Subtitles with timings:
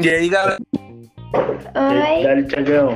[0.00, 0.58] E aí, galera?
[1.34, 2.22] Oi.
[2.22, 2.94] Dali, Tiagão.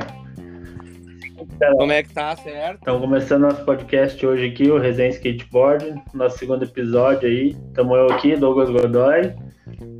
[1.77, 2.79] Como é que tá, certo?
[2.79, 7.57] Estamos começando nosso podcast hoje aqui, o Resenha Skateboard, nosso segundo episódio aí.
[7.67, 9.33] Estamos eu aqui, Douglas Godoy,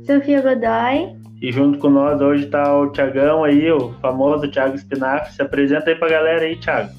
[0.06, 1.14] Sofia Godoy.
[1.42, 5.32] e junto com nós hoje tá o Tiagão aí, o famoso Thiago Spinafre.
[5.32, 6.90] Se apresenta aí pra galera aí, Thiago.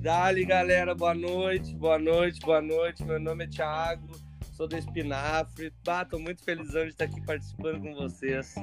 [0.00, 3.04] Dali, galera, boa noite, boa noite, boa noite.
[3.04, 4.08] Meu nome é Thiago,
[4.60, 5.72] sou do Espinafre.
[5.88, 8.54] Ah, tô muito felizão de estar aqui participando com vocês.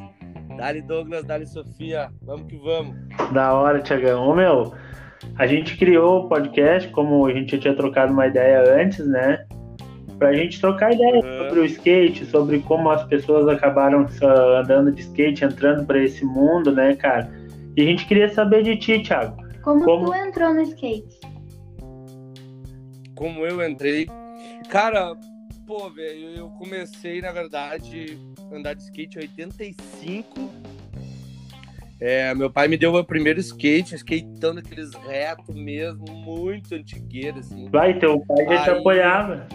[0.55, 2.95] Dali, Douglas, Dali, Sofia, vamos que vamos.
[3.33, 4.27] Da hora, Tiagão.
[4.29, 4.75] Ô, meu,
[5.39, 9.43] a gente criou o podcast, como a gente já tinha trocado uma ideia antes, né?
[10.19, 11.47] Pra gente trocar ideia Uhum.
[11.47, 16.23] sobre o skate, sobre como as pessoas acabaram só andando de skate, entrando pra esse
[16.23, 17.27] mundo, né, cara?
[17.75, 19.35] E a gente queria saber de ti, Thiago.
[19.63, 20.05] Como, Como?
[20.05, 21.19] tu entrou no skate?
[23.15, 24.05] Como eu entrei.
[24.69, 25.15] Cara,
[25.67, 30.49] pô, velho, eu comecei, na verdade, a andar de skate em 85.
[31.99, 37.39] É, meu pai me deu o meu primeiro skate, skateão daqueles retos mesmo, muito antigueiro,
[37.39, 37.69] assim.
[37.69, 39.47] Vai, teu pai já te apoiava.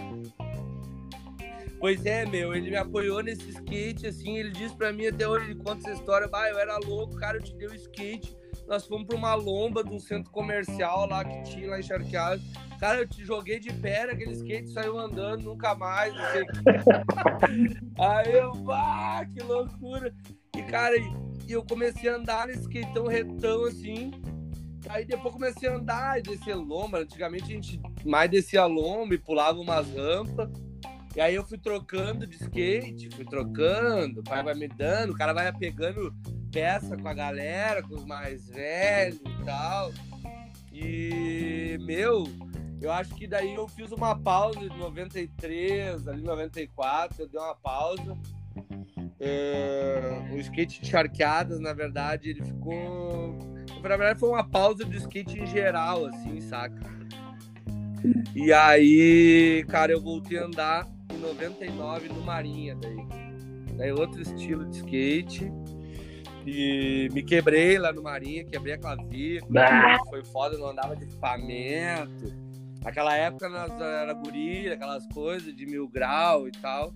[1.79, 5.45] Pois é, meu, ele me apoiou nesse skate, assim, ele disse pra mim até hoje,
[5.45, 8.85] ele conta essa história, bah, eu era louco, cara, eu te dei o skate, nós
[8.85, 12.41] fomos pra uma lomba de um centro comercial lá que tinha lá em Charqueado,
[12.83, 16.43] cara, eu te joguei de pé naquele skate, saiu andando, nunca mais, não sei.
[17.97, 20.13] Aí eu, bah, que loucura,
[20.53, 24.11] e cara, e eu comecei a andar nesse skate tão retão, assim,
[24.89, 26.99] Aí depois comecei a andar e descer lomba.
[26.99, 30.49] Antigamente a gente mais descia lomba e pulava umas rampas.
[31.15, 35.15] E aí eu fui trocando de skate, fui trocando, o pai vai me dando, o
[35.15, 36.13] cara vai pegando
[36.51, 39.93] peça com a galera, com os mais velhos e tal.
[40.73, 42.25] E, meu,
[42.83, 47.55] eu acho que daí eu fiz uma pausa de 93, ali 94, eu dei uma
[47.55, 48.17] pausa.
[49.19, 53.39] É, o skate de charqueadas, na verdade, ele ficou.
[53.81, 56.81] Na verdade, foi uma pausa do skate em geral, assim, saca?
[58.35, 62.97] E aí, cara, eu voltei a andar em 99 no Marinha, daí.
[63.77, 65.49] Daí outro estilo de skate.
[66.45, 69.61] E me quebrei lá no Marinha, quebrei a clavícula.
[70.09, 72.42] Foi foda, não andava de equipamento.
[72.83, 76.93] Naquela época nós era guri, aquelas coisas de mil grau e tal.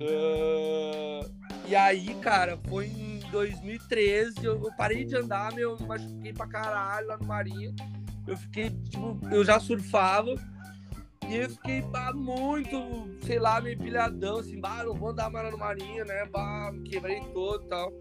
[0.00, 1.28] Ah,
[1.66, 7.06] e aí, cara, foi em 2013, eu, parei de andar, meu, me machuquei pra caralho
[7.08, 7.74] lá no Marinha.
[8.26, 10.34] Eu fiquei, tipo, eu já surfava.
[11.28, 15.50] E eu fiquei bah, muito, sei lá, meio pilhadão, assim, bah, não vou andar mais
[15.50, 16.26] no Marinha, né?
[16.30, 17.92] Bah, me quebrei todo e tal.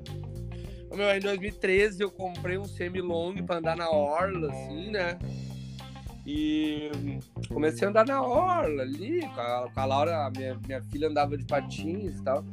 [0.94, 5.18] Meu, em 2013 eu comprei um semi-long pra andar na orla, assim, né?
[6.26, 6.90] E
[7.50, 11.10] comecei a andar na orla ali, com a, com a Laura, a minha, minha filha
[11.10, 12.46] andava de patins e tal.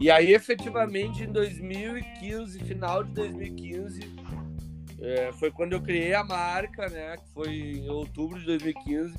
[0.00, 4.00] E aí, efetivamente, em 2015, final de 2015,
[5.00, 7.16] é, foi quando eu criei a marca, né?
[7.18, 9.14] Que foi em outubro de 2015.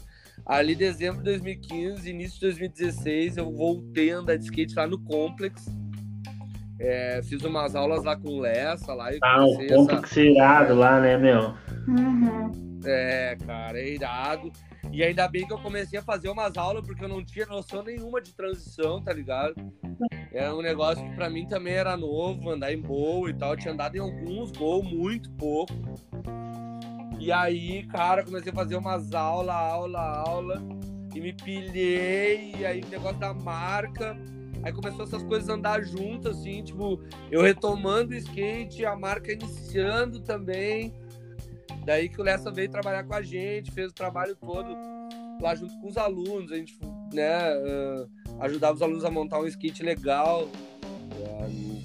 [0.46, 5.00] Ali, dezembro de 2015, início de 2016, eu voltei a andar de skate lá no
[5.00, 5.66] Complex.
[6.78, 10.76] É, fiz umas aulas lá com o Lessa lá e Ah, o comecei essa, irado
[10.76, 11.54] lá, né, meu?
[11.88, 12.80] Uhum.
[12.86, 14.52] é, cara, é irado.
[14.92, 17.84] E ainda bem que eu comecei a fazer umas aulas porque eu não tinha noção
[17.84, 19.56] nenhuma de transição, tá ligado?
[20.32, 23.52] Era um negócio que pra mim também era novo, andar em bowl e tal.
[23.52, 25.74] Eu tinha andado em alguns bowl, muito pouco.
[27.20, 30.62] E aí, cara, comecei a fazer umas aulas, aula, aula.
[31.14, 34.18] E me pilhei, e aí o negócio da marca.
[34.62, 37.00] Aí começou essas coisas a andar juntas, assim, tipo,
[37.32, 40.94] eu retomando o skate, a marca iniciando também.
[41.86, 44.76] Daí que o Lessa veio trabalhar com a gente, fez o trabalho todo
[45.42, 46.52] lá junto com os alunos.
[46.52, 46.78] A gente,
[47.14, 47.38] né,
[48.40, 50.48] ajudava os alunos a montar um skate legal.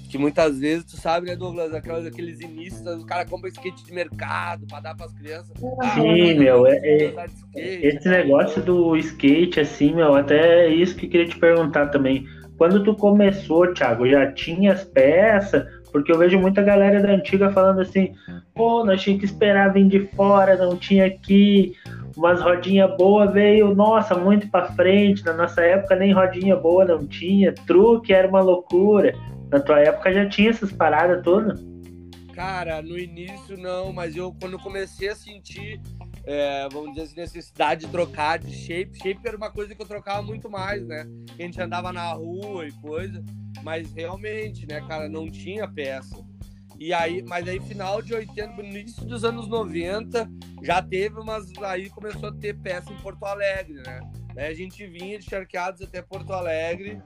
[0.09, 3.93] Que muitas vezes, tu sabe, né, Douglas, aquelas, aqueles inícios, o cara compra skate de
[3.93, 5.51] mercado pra dar pras crianças.
[5.81, 7.15] Ah, Sim, meu, é- é-
[7.87, 8.11] Esse tal.
[8.11, 12.25] negócio do skate, assim, meu, até é isso que eu queria te perguntar também.
[12.57, 15.63] Quando tu começou, Thiago, já tinha as peças?
[15.91, 18.13] Porque eu vejo muita galera da antiga falando assim,
[18.53, 21.73] pô, nós tinha que esperar vir de fora, não tinha aqui,
[22.15, 25.25] umas rodinhas boas veio, nossa, muito pra frente.
[25.25, 29.13] Na nossa época nem rodinha boa não tinha, truque era uma loucura.
[29.51, 31.61] Na tua época já tinha essas paradas todas?
[32.33, 35.81] Cara, no início não, mas eu quando eu comecei a sentir,
[36.25, 39.87] é, vamos dizer assim, necessidade de trocar de shape, shape era uma coisa que eu
[39.87, 41.07] trocava muito mais, né?
[41.37, 43.23] A gente andava na rua e coisa,
[43.63, 46.23] mas realmente, né, cara, não tinha peça.
[46.79, 50.27] E aí, mas aí final de 80, no início dos anos 90,
[50.63, 51.45] já teve umas.
[51.61, 53.99] Aí começou a ter peça em Porto Alegre, né?
[54.33, 56.99] Daí a gente vinha de Charqueados até Porto Alegre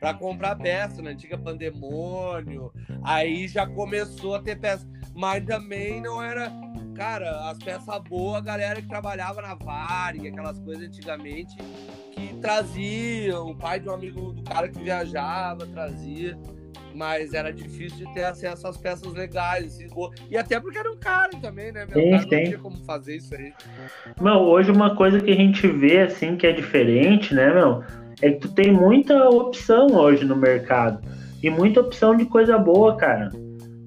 [0.00, 2.72] para comprar peça, na antiga Pandemônio.
[3.04, 4.84] Aí já começou a ter peça.
[5.14, 6.50] Mas também não era.
[6.94, 11.56] Cara, as peças boas, a galera que trabalhava na Varig, aquelas coisas antigamente,
[12.12, 13.50] que traziam.
[13.50, 16.38] O pai de um amigo do cara que viajava trazia
[16.94, 19.66] mas era difícil de ter acesso às peças legais.
[19.66, 19.88] Assim,
[20.30, 21.84] e até porque era um cara também, né?
[21.84, 23.52] Meu sim, cara não tinha como fazer isso aí.
[24.20, 27.82] Meu, hoje uma coisa que a gente vê, assim, que é diferente, né, meu?
[28.22, 31.00] É que tu tem muita opção hoje no mercado.
[31.42, 33.30] E muita opção de coisa boa, cara.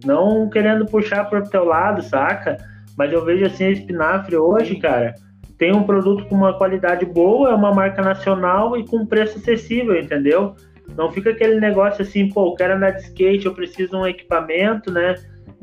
[0.05, 2.57] Não querendo puxar pro teu lado, saca?
[2.97, 5.13] Mas eu vejo assim, a espinafre hoje, cara,
[5.57, 9.99] tem um produto com uma qualidade boa, é uma marca nacional e com preço acessível,
[9.99, 10.55] entendeu?
[10.95, 14.07] Não fica aquele negócio assim, pô, eu quero andar de skate, eu preciso de um
[14.07, 15.15] equipamento, né?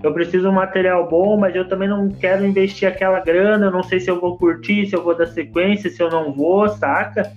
[0.03, 3.71] Eu preciso de um material bom, mas eu também não quero investir aquela grana, eu
[3.71, 6.69] não sei se eu vou curtir, se eu vou dar sequência, se eu não vou,
[6.69, 7.33] saca?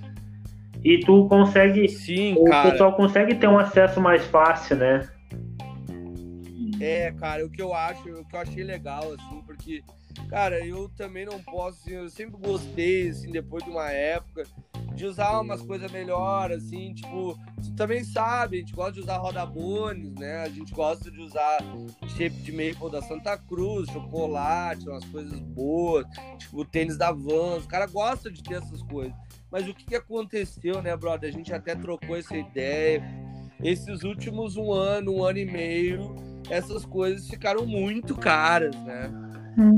[0.83, 1.87] E tu consegue.
[1.87, 2.71] Sim, o cara.
[2.71, 5.07] pessoal consegue ter um acesso mais fácil, né?
[6.79, 9.83] É, cara, o que eu acho, o que eu achei legal, assim, porque,
[10.29, 14.43] cara, eu também não posso, assim, eu sempre gostei, assim, depois de uma época,
[14.93, 19.17] de usar umas coisas melhores, assim, tipo, tu também sabe, a gente gosta de usar
[19.17, 20.37] roda bones, né?
[20.37, 21.59] A gente gosta de usar
[22.15, 26.05] shape de maple da Santa Cruz, chocolate, umas coisas boas,
[26.39, 29.13] tipo, tênis da Vans, o cara gosta de ter essas coisas.
[29.51, 31.29] Mas o que, que aconteceu, né, brother?
[31.29, 33.01] A gente até trocou essa ideia.
[33.63, 36.15] Esses últimos um ano, um ano e meio,
[36.49, 39.11] essas coisas ficaram muito caras, né?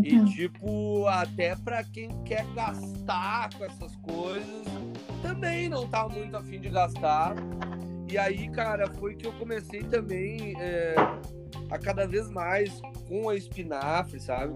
[0.04, 0.26] E Uhum.
[0.26, 4.66] tipo, até pra quem quer gastar com essas coisas,
[5.22, 7.34] também não tá muito afim de gastar.
[8.12, 10.96] E aí, cara, foi que eu comecei também é,
[11.70, 14.54] a cada vez mais com a espinafre, sabe?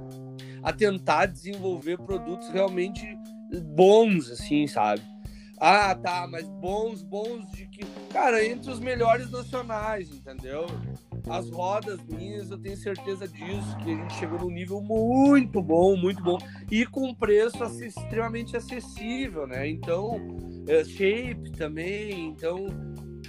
[0.61, 3.05] A tentar desenvolver produtos realmente
[3.75, 5.01] bons, assim, sabe?
[5.65, 7.85] Ah, tá, mas bons, bons de que.
[8.11, 10.65] Cara, entre os melhores nacionais, entendeu?
[11.29, 15.95] As rodas minhas, eu tenho certeza disso, que a gente chegou num nível muito bom,
[15.95, 16.37] muito bom.
[16.69, 19.65] E com preço assim, extremamente acessível, né?
[19.65, 20.37] Então,
[20.67, 22.27] é, shape também.
[22.27, 22.67] Então,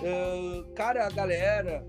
[0.03, 1.87] é, cara, a galera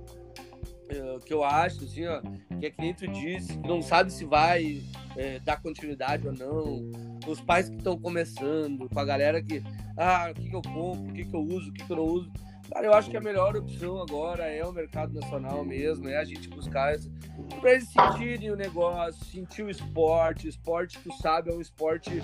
[0.90, 2.22] é, que eu acho, assim, ó,
[2.60, 4.82] que é que nem tu disse, que não sabe se vai
[5.16, 6.92] é, dar continuidade ou não.
[7.28, 9.64] Os pais que estão começando, com a galera que,
[9.98, 11.98] ah, o que, que eu compro, o que, que eu uso, o que, que eu
[11.98, 12.32] não uso.
[12.72, 16.24] Cara, eu acho que a melhor opção agora é o mercado nacional mesmo, é a
[16.24, 16.96] gente buscar
[17.60, 20.48] pra eles sentirem o negócio, sentir o esporte.
[20.48, 22.22] Esporte, tu sabe, é um esporte.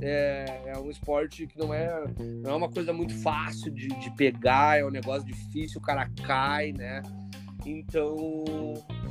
[0.00, 2.04] É, é um esporte que não é,
[2.42, 6.08] não é uma coisa muito fácil de, de pegar, é um negócio difícil, o cara
[6.24, 7.02] cai, né?
[7.64, 8.44] Então,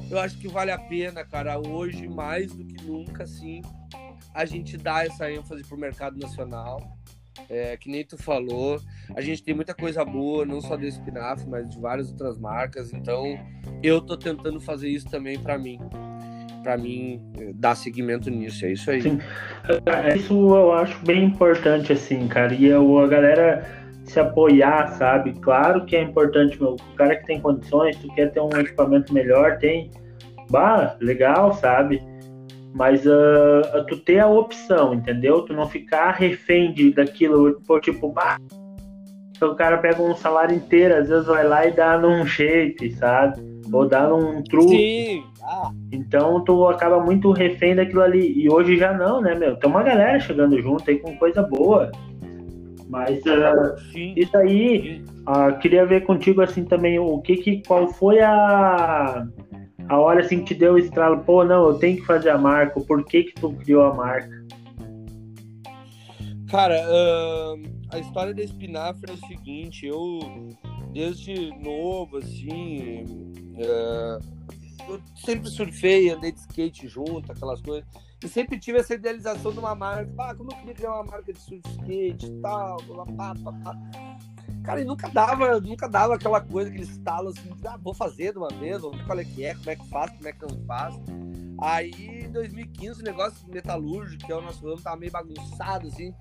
[0.10, 3.62] eu acho que vale a pena, cara, hoje mais do que nunca, assim,
[4.34, 6.98] a gente dá essa ênfase pro mercado nacional.
[7.50, 8.82] É, que nem tu falou,
[9.16, 12.92] a gente tem muita coisa boa, não só da Espinaf, mas de várias outras marcas.
[12.92, 13.40] Então,
[13.82, 15.80] eu tô tentando fazer isso também para mim,
[16.64, 18.66] para mim eh, dar seguimento nisso.
[18.66, 19.02] É isso aí.
[19.02, 19.20] Sim.
[20.16, 22.54] Isso eu acho bem importante, assim, cara.
[22.54, 23.79] E eu, a galera
[24.10, 25.34] se apoiar, sabe?
[25.40, 26.74] Claro que é importante, meu.
[26.74, 29.92] O cara que tem condições, tu quer ter um equipamento melhor, tem.
[30.50, 32.02] Bah, legal, sabe?
[32.74, 35.42] Mas uh, tu ter a opção, entendeu?
[35.44, 38.38] Tu não ficar refém de, daquilo, tipo, bah,
[39.42, 43.42] o cara pega um salário inteiro, às vezes vai lá e dá num shape, sabe?
[43.72, 44.76] Ou dá num truque.
[44.76, 45.24] Sim.
[45.44, 48.34] Ah, Então tu acaba muito refém daquilo ali.
[48.38, 49.56] E hoje já não, né, meu?
[49.56, 51.92] Tem uma galera chegando junto aí com coisa boa.
[52.90, 58.20] Mas uh, isso aí, uh, queria ver contigo assim também, o que que, qual foi
[58.20, 59.28] a,
[59.88, 62.38] a hora assim que te deu o estralo, pô, não, eu tenho que fazer a
[62.38, 64.44] marca, por que que tu criou a marca?
[66.50, 70.20] Cara, ahn, a história da espinafre é o seguinte, eu
[70.92, 73.06] desde novo, assim,
[73.56, 74.20] é,
[74.90, 77.88] eu sempre surfei, andei de skate junto, aquelas coisas,
[78.24, 81.32] e sempre tive essa idealização de uma marca, ah, como eu queria criar uma marca
[81.32, 83.76] de surf skate e tal, blá, blá, blá, blá.
[84.64, 88.34] Cara, e nunca dava, nunca dava aquela coisa, aquele estalo assim, de, ah, vou fazer
[88.34, 90.34] de uma vez, vou ver qual é que é, como é que faz, como é
[90.34, 90.96] que não faz.
[91.62, 96.14] Aí, em 2015, o negócio metalúrgico, que é o nosso ramo, tava meio bagunçado, assim.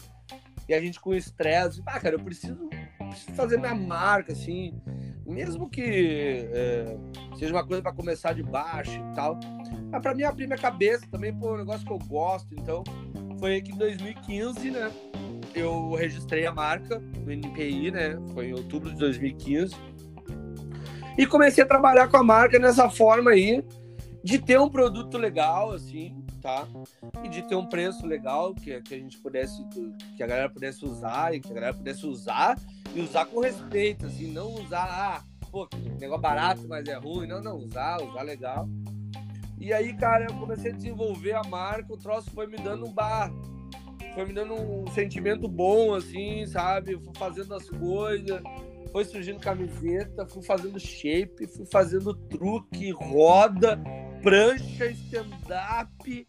[0.69, 2.69] E a gente com estresse, ah, cara, eu preciso,
[3.09, 4.81] preciso fazer minha marca, assim.
[5.27, 6.97] Mesmo que é,
[7.37, 9.39] seja uma coisa para começar de baixo e tal.
[9.91, 12.55] Mas pra mim abrir minha cabeça também, pô, é um negócio que eu gosto.
[12.55, 12.83] Então,
[13.39, 14.91] foi que em 2015, né?
[15.55, 18.19] Eu registrei a marca no NPI, né?
[18.33, 19.75] Foi em outubro de 2015.
[21.17, 23.65] E comecei a trabalhar com a marca nessa forma aí,
[24.23, 26.67] de ter um produto legal, assim, tá?
[27.25, 29.63] E de ter um preço legal que, que a gente pudesse,
[30.17, 32.59] que a galera pudesse usar e que a galera pudesse usar
[32.95, 35.69] e usar com respeito, assim, não usar, ah, pô,
[35.99, 37.27] negócio barato, mas é ruim.
[37.27, 38.69] Não, não, usar, usar legal.
[39.61, 42.93] E aí, cara, eu comecei a desenvolver a marca, o troço foi me dando um
[42.93, 43.33] bar.
[44.15, 46.97] Foi me dando um sentimento bom, assim, sabe?
[46.99, 48.41] Fui fazendo as coisas,
[48.91, 53.81] foi surgindo camiseta, fui fazendo shape, fui fazendo truque, roda,
[54.23, 56.27] prancha, stand-up.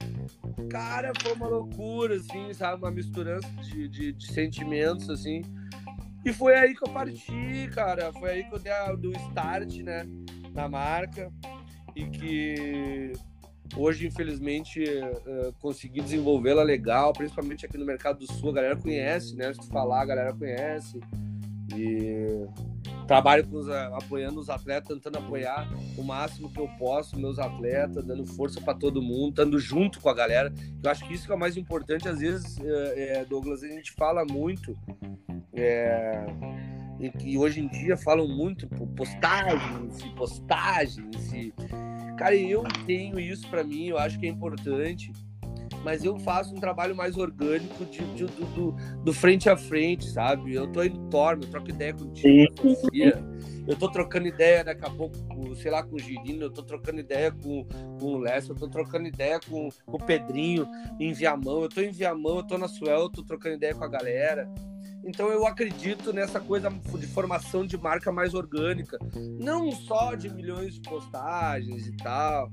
[0.70, 2.84] Cara, foi uma loucura, assim, sabe?
[2.84, 5.42] Uma misturança de, de, de, sentimentos, assim.
[6.26, 8.12] E foi aí que eu parti, cara.
[8.14, 10.06] Foi aí que eu dei a, do start, né?
[10.54, 11.32] Na marca.
[11.96, 13.14] E que
[13.76, 18.50] hoje, infelizmente, uh, consegui desenvolvê-la legal, principalmente aqui no Mercado do Sul.
[18.50, 19.54] A galera conhece, né?
[19.54, 21.00] Se tu falar, a galera conhece.
[21.76, 22.46] E
[23.10, 28.06] trabalho com os, apoiando os atletas, tentando apoiar o máximo que eu posso meus atletas,
[28.06, 30.54] dando força para todo mundo, estando junto com a galera.
[30.84, 32.08] Eu acho que isso que é o mais importante.
[32.08, 34.78] Às vezes, é, Douglas, a gente fala muito.
[35.56, 36.24] É,
[37.26, 41.34] e, hoje em dia falam muito postagens postagens.
[41.34, 41.52] E,
[42.16, 45.12] cara, eu tenho isso para mim, eu acho que é importante
[45.90, 48.72] mas eu faço um trabalho mais orgânico de, de, do, do,
[49.04, 50.54] do, frente a frente, sabe?
[50.54, 53.24] Eu tô indo torno, eu troco ideia contigo, Sofia.
[53.68, 55.18] Eu tô trocando ideia daqui a pouco,
[55.56, 57.66] sei lá, com o Girino, eu tô trocando ideia com,
[58.00, 60.68] com o Lécio, eu tô trocando ideia com, com o Pedrinho
[61.00, 63.84] em Viamão, eu tô em Viamão, eu tô na Suel, eu tô trocando ideia com
[63.84, 64.48] a galera.
[65.04, 69.00] Então eu acredito nessa coisa de formação de marca mais orgânica,
[69.40, 72.52] não só de milhões de postagens e tal,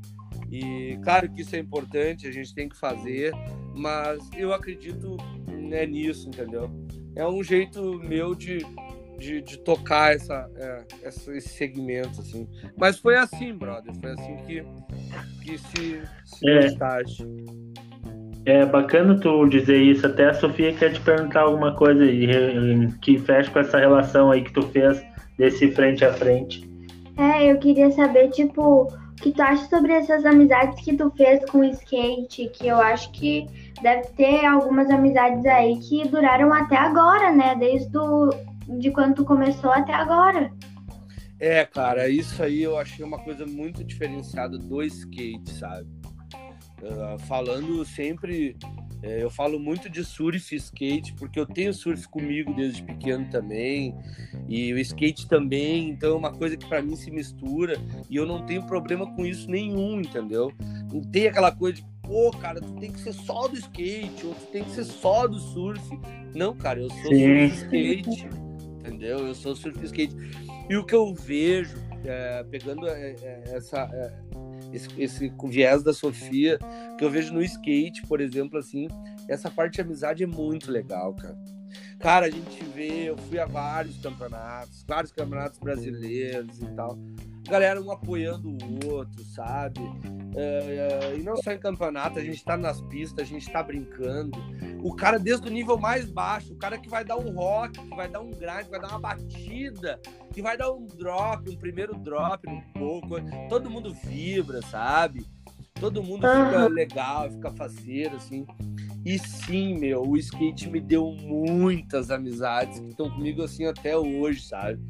[0.50, 3.32] e claro que isso é importante, a gente tem que fazer,
[3.74, 5.16] mas eu acredito
[5.48, 6.70] né, nisso, entendeu?
[7.14, 8.58] É um jeito meu de,
[9.18, 12.48] de, de tocar essa, é, essa, esse segmento, assim.
[12.78, 14.64] Mas foi assim, brother, foi assim que,
[15.42, 16.68] que se, se é.
[18.46, 20.06] É bacana tu dizer isso.
[20.06, 22.28] Até a Sofia quer te perguntar alguma coisa aí,
[23.02, 25.02] que fecha com essa relação aí que tu fez
[25.36, 26.68] desse frente a frente.
[27.18, 28.86] É, eu queria saber, tipo,
[29.20, 32.48] que tu acha sobre essas amizades que tu fez com o skate?
[32.48, 33.46] Que eu acho que
[33.82, 37.54] deve ter algumas amizades aí que duraram até agora, né?
[37.56, 38.30] Desde do,
[38.78, 40.52] de quando tu começou até agora.
[41.38, 45.86] É, cara, isso aí eu achei uma coisa muito diferenciada do skate, sabe?
[46.82, 48.56] Uh, falando sempre
[49.02, 53.28] é, eu falo muito de surf e skate, porque eu tenho surf comigo desde pequeno
[53.30, 53.94] também,
[54.48, 58.26] e o skate também, então é uma coisa que para mim se mistura, e eu
[58.26, 60.52] não tenho problema com isso nenhum, entendeu?
[60.92, 64.34] Não tem aquela coisa de, pô, cara, tu tem que ser só do skate, ou
[64.34, 65.82] tu tem que ser só do surf.
[66.34, 67.48] Não, cara, eu sou Sim.
[67.48, 68.28] surf skate,
[68.80, 69.18] entendeu?
[69.26, 70.16] Eu sou surf skate.
[70.68, 74.12] E o que eu vejo, é, pegando é, é, essa é,
[74.72, 76.58] esse, esse viés da Sofia,
[76.98, 78.88] que eu vejo no skate, por exemplo, assim,
[79.28, 81.36] essa parte de amizade é muito legal, cara.
[81.98, 86.98] Cara, a gente vê, eu fui a vários campeonatos, vários campeonatos brasileiros e tal.
[87.48, 89.80] Galera um apoiando o outro, sabe?
[90.34, 93.62] É, é, e não só em campeonato, a gente tá nas pistas, a gente tá
[93.62, 94.38] brincando.
[94.82, 97.96] O cara, desde o nível mais baixo, o cara que vai dar um rock, que
[97.96, 99.98] vai dar um grind, que vai dar uma batida,
[100.34, 103.14] que vai dar um drop, um primeiro drop um pouco,
[103.48, 105.24] todo mundo vibra, sabe?
[105.80, 108.46] Todo mundo fica legal, fica faceiro, assim.
[109.06, 114.42] E sim, meu, o skate me deu muitas amizades que estão comigo assim até hoje,
[114.42, 114.80] sabe?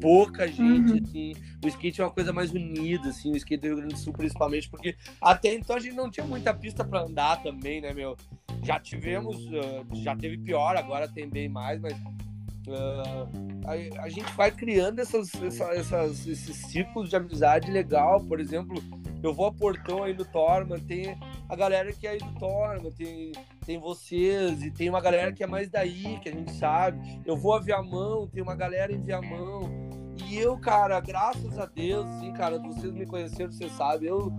[0.00, 1.00] Pouca gente, uhum.
[1.02, 1.32] assim.
[1.64, 4.12] O skate é uma coisa mais unida, assim, o skate do Rio Grande do Sul,
[4.12, 8.16] principalmente, porque até então a gente não tinha muita pista para andar também, né, meu?
[8.62, 11.96] Já tivemos, uh, já teve pior, agora tem bem mais, mas
[12.68, 13.26] Uh,
[13.66, 18.20] a, a, gente vai criando essas, essas, esses ciclos de amizade legal.
[18.20, 18.80] Por exemplo,
[19.22, 21.18] eu vou a Portão aí no Torma, tem
[21.50, 23.32] a galera que é do Torma, tem,
[23.66, 27.20] tem vocês, e tem uma galera que é mais daí, que a gente sabe.
[27.26, 29.68] Eu vou a Viamão, tem uma galera em Viamão.
[30.28, 34.32] E eu, cara, graças a Deus, sim, cara, vocês me conheceram, vocês sabem, eu,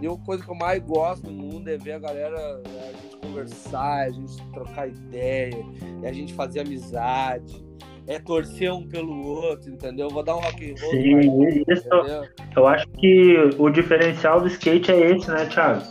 [0.00, 4.06] eu, coisa que eu mais gosto no mundo é ver a galera, a gente conversar,
[4.06, 5.56] a gente trocar ideia,
[6.04, 7.64] a gente fazer amizade
[8.06, 10.08] é torcer um pelo outro, entendeu?
[10.10, 10.90] Vou dar um rock and roll.
[10.90, 11.88] Sim, isso.
[11.88, 12.28] Entendeu?
[12.54, 15.82] Eu acho que o diferencial do skate é esse, né, Thiago?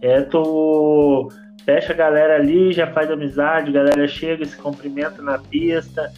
[0.00, 1.28] É tu
[1.64, 6.12] fecha a galera ali, já faz amizade, a galera chega, se cumprimenta na pista.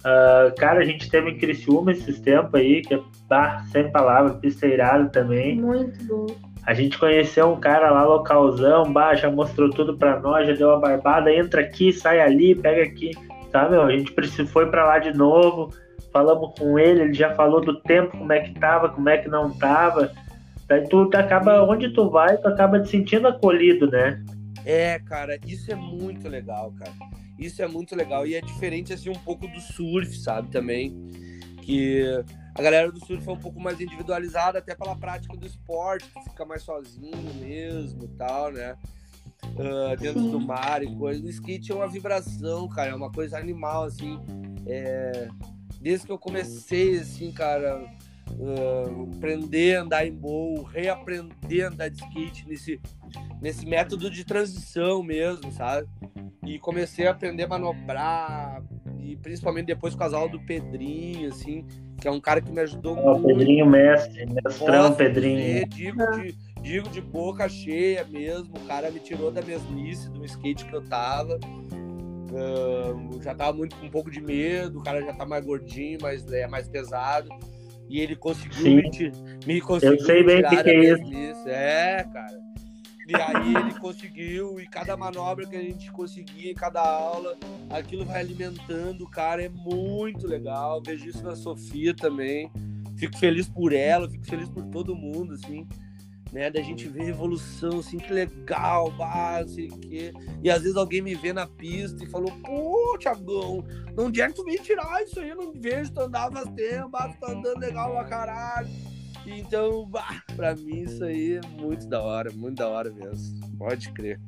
[0.00, 4.38] Uh, cara, a gente teve em Criciúma esses tempos aí, que é bah, sem palavras,
[4.38, 5.60] pista irada também.
[5.60, 6.26] Muito bom.
[6.66, 10.68] A gente conheceu um cara lá localzão, bah, já mostrou tudo pra nós, já deu
[10.68, 13.12] uma barbada, entra aqui, sai ali, pega aqui
[13.50, 13.82] tá, meu?
[13.82, 14.12] A gente
[14.46, 15.72] foi para lá de novo,
[16.12, 19.28] falamos com ele, ele já falou do tempo, como é que tava, como é que
[19.28, 20.12] não tava.
[20.88, 24.22] Tu, tu acaba, onde tu vai, tu acaba te sentindo acolhido, né?
[24.64, 26.92] É, cara, isso é muito legal, cara.
[27.38, 28.26] Isso é muito legal.
[28.26, 30.94] E é diferente, assim, um pouco do surf, sabe, também.
[31.62, 32.04] Que
[32.56, 36.22] A galera do surf é um pouco mais individualizada, até pela prática do esporte, que
[36.30, 38.76] fica mais sozinho mesmo e tal, né?
[39.44, 41.24] Uh, dentro do mar e coisa.
[41.24, 44.20] O skate é uma vibração, cara, é uma coisa animal, assim.
[44.66, 45.28] É...
[45.80, 47.82] Desde que eu comecei, assim, cara,
[48.38, 52.80] uh, aprender a andar em bowl, reaprender a andar de skate nesse,
[53.40, 55.88] nesse método de transição mesmo, sabe?
[56.44, 58.62] E comecei a aprender a manobrar,
[58.98, 61.66] e principalmente depois com as aulas do Pedrinho, assim,
[62.00, 63.26] que é um cara que me ajudou oh, muito.
[63.26, 65.68] Pedrinho mestre, mestrão Posso Pedrinho.
[65.68, 70.64] Digo, de, digo de boca cheia mesmo, o cara me tirou da mesmice do skate
[70.64, 71.38] que eu tava.
[72.30, 75.98] Uh, já tava muito com um pouco de medo, o cara já tá mais gordinho,
[76.00, 77.28] mas é mais pesado.
[77.90, 78.82] E ele conseguiu me,
[79.44, 81.48] me conseguiu Eu sei bem o que, que é isso.
[81.48, 82.40] É, cara.
[83.08, 87.36] E aí ele conseguiu, e cada manobra que a gente conseguia, cada aula,
[87.68, 90.80] aquilo vai alimentando o cara, é muito legal.
[90.80, 92.48] Vejo isso na Sofia também.
[92.96, 95.66] Fico feliz por ela, fico feliz por todo mundo, assim
[96.32, 96.50] né?
[96.50, 100.12] Da gente ver evolução, assim, que legal, o quê.
[100.42, 103.64] E às vezes alguém me vê na pista e falou, pô, Thiagão,
[103.96, 105.30] onde é que tu veio tirar isso aí?
[105.30, 108.68] Eu não vejo, tu andava tempo, bah, tu tá andando legal pra caralho.
[109.26, 113.40] Então, bah, pra mim isso aí é muito da hora, muito da hora mesmo.
[113.58, 114.18] Pode crer.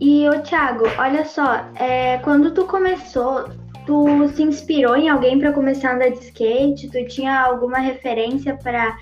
[0.00, 3.48] E, ô Thiago, olha só, é, quando tu começou,
[3.86, 6.90] tu se inspirou em alguém para começar a andar de skate?
[6.90, 8.96] Tu tinha alguma referência para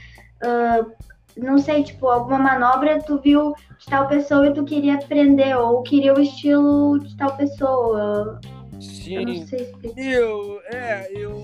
[1.37, 5.83] não sei, tipo, alguma manobra tu viu de tal pessoa e tu queria aprender, ou
[5.83, 8.41] queria o estilo de tal pessoa.
[8.81, 9.17] Sim.
[9.17, 11.43] Eu não sei Eu, é, eu,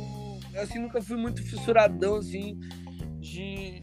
[0.61, 2.59] assim, nunca fui muito fissuradão, assim,
[3.19, 3.81] de,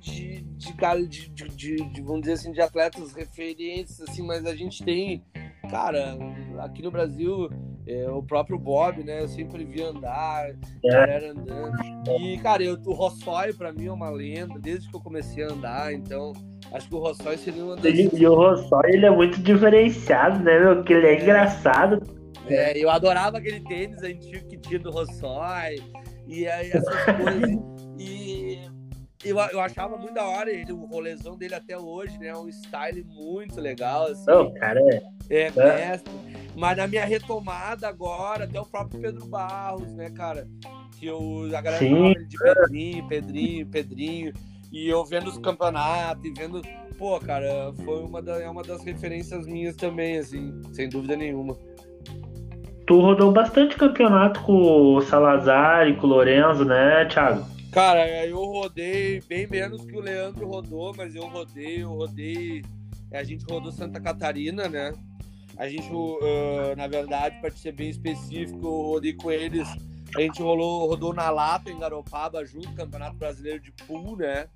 [0.00, 0.72] de, de,
[1.08, 5.24] de, de, de, vamos dizer assim, de atletas referentes, assim, mas a gente tem,
[5.70, 6.16] cara,
[6.60, 7.48] aqui no Brasil,
[7.90, 10.88] é, o próprio Bob, né, eu sempre vi andar, é.
[10.88, 11.76] galera andando,
[12.20, 15.48] e, cara, eu, o Rossói, pra mim, é uma lenda, desde que eu comecei a
[15.48, 16.32] andar, então,
[16.72, 17.92] acho que o Rossói seria uma das...
[17.92, 21.22] E, e o Rossói, ele é muito diferenciado, né, meu, porque ele é, é.
[21.22, 22.00] engraçado.
[22.46, 25.76] É, eu adorava aquele tênis antigo que tinha do Rossói,
[26.26, 27.58] e aí essas coisas,
[27.98, 28.58] e
[29.24, 32.34] eu, eu achava muito da hora ele, o rolezão dele até hoje, né?
[32.34, 34.24] Um style muito legal, assim.
[34.26, 35.02] Não, cara, é.
[35.28, 36.00] É, é.
[36.60, 40.46] Mas na minha retomada agora, até o próprio Pedro Barros, né, cara?
[40.98, 42.12] Que eu, a galera Sim.
[42.28, 44.32] de Pedrinho, Pedrinho, Pedrinho.
[44.70, 46.60] E eu vendo os campeonatos e vendo.
[46.98, 51.56] Pô, cara, foi uma, da, é uma das referências minhas também, assim, sem dúvida nenhuma.
[52.86, 57.46] Tu rodou bastante campeonato com o Salazar e com o Lorenzo, né, Thiago?
[57.72, 62.62] Cara, eu rodei bem menos que o Leandro rodou, mas eu rodei, eu rodei.
[63.14, 64.92] A gente rodou Santa Catarina, né?
[65.56, 69.68] A gente, uh, na verdade, para ser bem específico, eu rodei com eles.
[70.16, 74.48] A gente rolou, rodou na Lapa, em Garopaba, junto, Campeonato Brasileiro de Pool, né?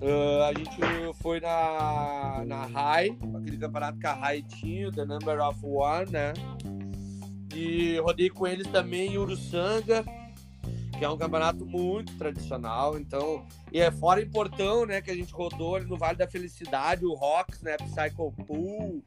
[0.00, 0.78] Uh, a gente
[1.20, 6.32] foi na, na High, aquele campeonato que a High tinha, The Number of One, né?
[7.54, 10.04] E rodei com eles também em Uruçanga
[10.98, 15.14] que é um campeonato muito tradicional, então, e é fora em Portão, né, que a
[15.14, 19.00] gente rodou ali no Vale da Felicidade, o Rocks, né, Psycho Pool,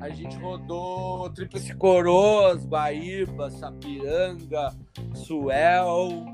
[0.00, 4.74] a gente rodou Tríplice Coroas, Guaíba, Sapiranga,
[5.14, 6.26] Suel,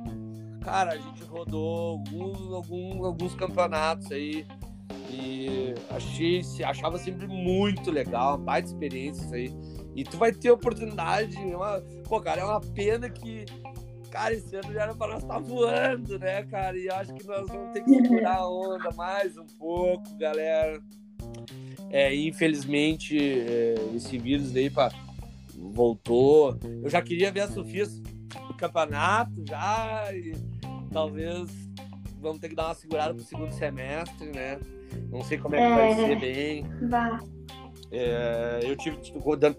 [0.63, 4.47] cara, a gente rodou alguns, alguns, alguns campeonatos aí,
[5.11, 9.55] e achei, achava sempre muito legal, uma baita experiência isso aí,
[9.95, 13.45] e tu vai ter oportunidade, é uma, pô, cara, é uma pena que
[14.17, 16.79] Cara, esse ano já era para nós estar tá voando, né, cara?
[16.79, 20.81] E acho que nós vamos ter que segurar a onda mais um pouco, galera.
[21.91, 24.91] É, infelizmente, é, esse vírus aí pra,
[25.55, 26.59] voltou.
[26.83, 27.85] Eu já queria ver a Sofia
[28.49, 30.09] no campeonato já.
[30.15, 30.33] E
[30.91, 31.51] talvez
[32.19, 34.59] vamos ter que dar uma segurada pro segundo semestre, né?
[35.11, 36.65] Não sei como é que é, vai ser bem.
[36.89, 37.21] Vá.
[37.91, 38.97] É, eu tive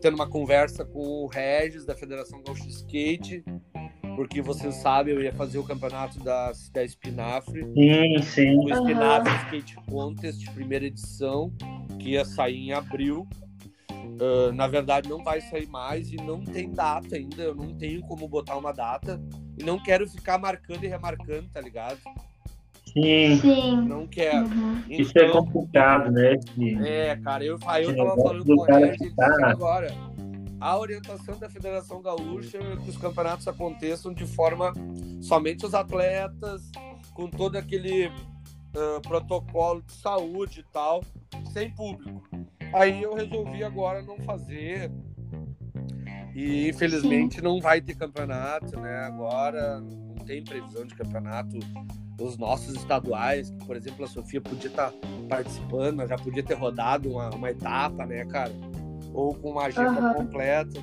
[0.01, 3.43] tendo uma conversa com o Regis da Federação Gaúcha Skate
[4.17, 7.63] porque vocês sabem, eu ia fazer o campeonato da, da Espinafre.
[7.63, 8.57] Sim, sim.
[8.57, 9.37] O Espinafre uhum.
[9.43, 11.53] Skate Contest, primeira edição,
[11.99, 13.27] que ia sair em abril.
[13.91, 17.43] Uh, na verdade, não vai sair mais e não tem data ainda.
[17.43, 19.21] Eu não tenho como botar uma data.
[19.55, 21.99] E não quero ficar marcando e remarcando, tá ligado?
[22.91, 23.37] Sim.
[23.39, 23.87] Sim.
[23.87, 24.47] Não quero.
[24.47, 24.81] Uhum.
[24.89, 26.33] Então, Isso é complicado, né?
[26.83, 30.06] É, cara, eu, eu tava falando com o Regis agora
[30.59, 34.73] a orientação da Federação Gaúcha é que os campeonatos aconteçam de forma
[35.21, 36.71] somente os atletas,
[37.13, 41.03] com todo aquele uh, protocolo de saúde e tal,
[41.51, 42.23] sem público.
[42.73, 44.91] Aí eu resolvi agora não fazer.
[46.35, 47.41] E infelizmente Sim.
[47.41, 48.99] não vai ter campeonato, né?
[49.05, 51.57] Agora não tem previsão de campeonato.
[52.19, 54.97] Os nossos estaduais, que, por exemplo, a Sofia podia estar tá
[55.29, 58.51] participando, já podia ter rodado uma, uma etapa, né, cara?
[59.13, 60.13] Ou com uma agenda uhum.
[60.13, 60.79] completa.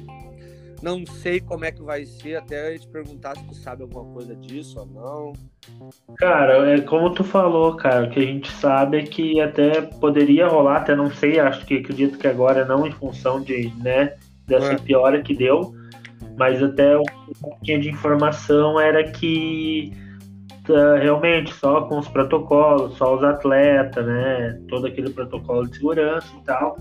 [0.82, 4.34] Não sei como é que vai ser, até te perguntar se tu sabe alguma coisa
[4.36, 5.32] disso ou não.
[6.18, 10.46] Cara, é como tu falou, cara, o que a gente sabe é que até poderia
[10.46, 14.14] rolar, até não sei, acho que acredito que agora não em função de, né,
[14.46, 14.76] dessa é.
[14.76, 15.74] piora que deu,
[16.36, 17.32] mas até o que
[17.62, 19.92] tinha de informação era que
[20.68, 24.60] uh, realmente só com os protocolos, só os atletas, né?
[24.68, 26.76] Todo aquele protocolo de segurança e tal.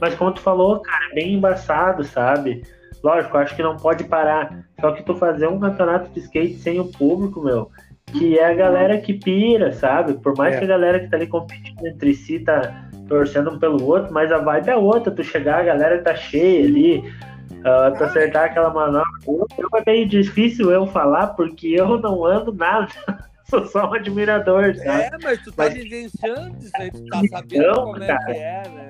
[0.00, 2.62] Mas como tu falou, cara, é bem embaçado, sabe?
[3.02, 4.64] Lógico, acho que não pode parar.
[4.80, 7.70] Só que tu fazer um campeonato de skate sem o público, meu,
[8.12, 10.14] que é a galera que pira, sabe?
[10.14, 10.58] Por mais é.
[10.58, 14.32] que a galera que tá ali competindo entre si tá torcendo um pelo outro, mas
[14.32, 15.12] a vibe é outra.
[15.12, 19.04] Tu chegar, a galera tá cheia ali, uh, tu acertar aquela manobra.
[19.26, 22.88] Eu, é meio difícil eu falar porque eu não ando nada.
[23.48, 25.02] Sou só um admirador, sabe?
[25.02, 25.74] É, mas tu tá mas...
[25.74, 28.85] vivenciando isso aí, tu tá sabendo como é que é, né?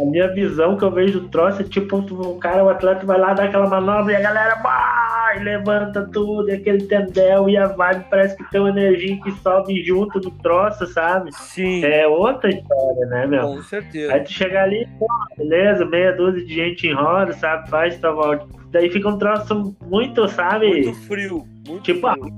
[0.00, 3.18] A minha visão que eu vejo do troço é tipo o cara, o atleta vai
[3.18, 7.66] lá dar aquela manobra e a galera vai, levanta tudo, e aquele tendel e a
[7.66, 11.30] vibe parece que tem uma energia que sobe junto do troço, sabe?
[11.34, 11.84] Sim.
[11.84, 13.42] É outra história, né, meu?
[13.42, 14.14] Com certeza.
[14.14, 17.68] Aí tu chegar ali, pô, beleza, meia dúzia de gente em roda, sabe?
[17.68, 18.46] Faz tua volta.
[18.70, 20.68] Daí fica um troço muito, sabe?
[20.68, 21.44] Muito frio.
[21.68, 22.32] Muito tipo, frio.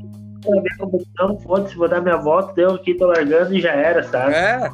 [1.21, 4.35] ah, não, foda-se, vou dar minha volta, deu aqui, tô largando e já era, sabe?
[4.35, 4.71] É.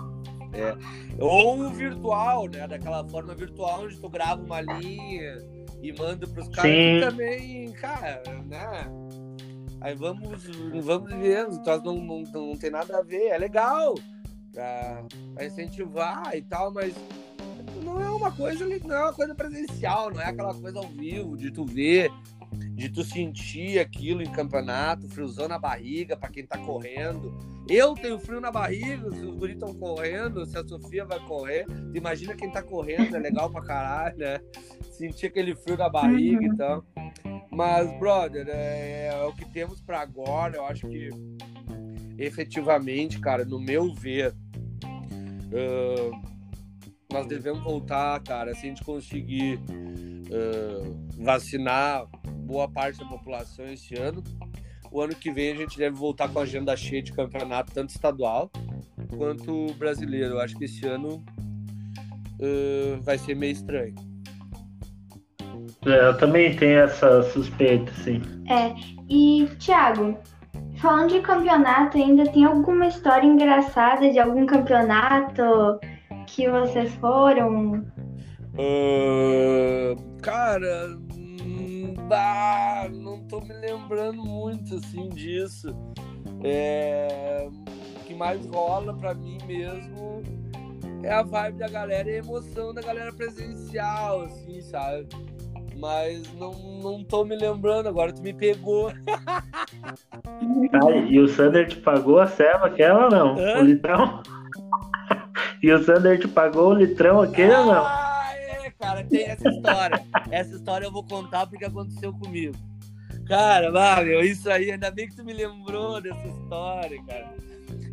[0.54, 0.99] É.
[1.20, 2.66] Ou o virtual, né?
[2.66, 5.38] Daquela forma virtual onde tu grava uma linha
[5.82, 8.90] e manda pros caras que também, cara, né?
[9.80, 10.44] Aí vamos,
[10.84, 13.94] vamos vendo, então não, não, não tem nada a ver, é legal
[14.52, 15.04] pra,
[15.34, 16.94] pra incentivar e tal, mas
[17.82, 21.36] não é uma coisa, não é uma coisa presencial, não é aquela coisa ao vivo
[21.36, 22.10] de tu ver
[22.80, 27.38] de tu sentir aquilo em campeonato, friozão na barriga para quem tá correndo.
[27.68, 31.66] Eu tenho frio na barriga, se os guris estão correndo, se a Sofia vai correr.
[31.66, 34.40] Tu imagina quem tá correndo, é legal pra caralho, né?
[34.92, 36.54] Sentir aquele frio na barriga uhum.
[36.54, 36.84] e tal.
[37.50, 40.56] Mas, brother, é, é o que temos para agora.
[40.56, 41.10] Eu acho que
[42.16, 44.32] efetivamente, cara, no meu ver,
[45.52, 46.30] uh,
[47.12, 49.60] nós devemos voltar, cara, se a gente conseguir
[50.30, 52.08] uh, vacinar
[52.50, 54.24] boa parte da população esse ano.
[54.90, 57.90] O ano que vem a gente deve voltar com a agenda cheia de campeonato, tanto
[57.90, 58.50] estadual
[59.16, 60.34] quanto brasileiro.
[60.34, 61.24] Eu acho que esse ano
[62.40, 63.94] uh, vai ser meio estranho.
[65.86, 68.20] É, eu também tenho essa suspeita, sim.
[68.50, 68.74] É,
[69.08, 70.18] e Thiago,
[70.78, 75.78] falando de campeonato, ainda tem alguma história engraçada de algum campeonato
[76.26, 77.84] que vocês foram?
[78.58, 80.98] Uh, cara,
[82.10, 85.68] bah, não tô me lembrando muito assim disso.
[86.42, 90.20] É, o que mais rola para mim mesmo
[91.04, 95.06] é a vibe da galera e a emoção da galera presencial, assim, sabe?
[95.78, 98.92] Mas não, não tô me lembrando, agora tu me pegou.
[100.72, 103.38] Ah, e o Sander te pagou a serva aquela ou não?
[103.38, 103.60] Hã?
[103.60, 104.22] O litrão?
[105.62, 107.60] e o Sander te pagou o litrão aquele ah!
[107.60, 107.99] ou não?
[109.40, 110.06] Essa história.
[110.30, 112.54] essa história eu vou contar porque aconteceu comigo.
[113.26, 113.70] Cara,
[114.02, 117.34] meu, isso aí, ainda bem que tu me lembrou dessa história, cara.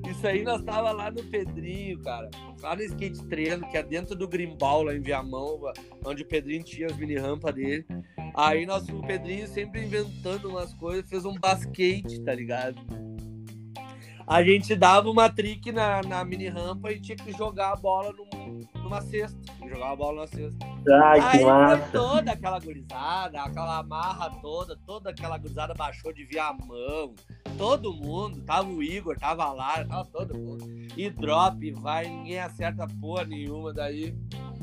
[0.09, 2.29] Isso aí nós tava lá no Pedrinho, cara.
[2.61, 5.59] Lá no skate treino, que é dentro do Grimbal, lá em Viamão,
[6.03, 7.85] onde o Pedrinho tinha as mini rampas dele.
[8.35, 12.81] Aí nós, o Pedrinho sempre inventando umas coisas, fez um basquete, tá ligado?
[14.27, 18.11] A gente dava uma trick na, na mini rampa e tinha que jogar a bola
[18.11, 19.39] num, numa cesta.
[19.65, 20.57] Jogar a bola numa cesta.
[21.01, 21.89] Ai, Aí que massa.
[21.93, 27.15] toda aquela gurizada, aquela marra toda, toda aquela gurizada baixou de viamão.
[27.57, 30.65] Todo mundo, tava o Igor, tava a Lara, tava todo mundo.
[30.97, 33.73] E drop, vai, ninguém acerta porra nenhuma.
[33.73, 34.13] Daí